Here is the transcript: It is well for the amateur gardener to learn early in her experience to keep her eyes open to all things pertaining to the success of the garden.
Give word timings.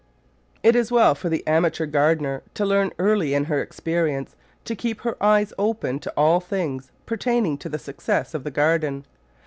It 0.63 0.75
is 0.75 0.91
well 0.91 1.13
for 1.13 1.29
the 1.29 1.45
amateur 1.45 1.85
gardener 1.85 2.41
to 2.55 2.65
learn 2.65 2.91
early 2.97 3.35
in 3.35 3.43
her 3.43 3.61
experience 3.61 4.35
to 4.65 4.75
keep 4.75 5.01
her 5.01 5.15
eyes 5.21 5.53
open 5.59 5.99
to 5.99 6.11
all 6.17 6.39
things 6.39 6.89
pertaining 7.05 7.55
to 7.59 7.69
the 7.69 7.77
success 7.77 8.33
of 8.33 8.43
the 8.43 8.49
garden. 8.49 9.05